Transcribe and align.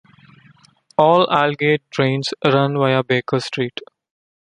All 0.97 1.27
Aldgate 1.27 1.83
trains 1.91 2.33
run 2.43 2.73
via 2.75 3.03
Baker 3.03 3.39
Street. 3.39 3.81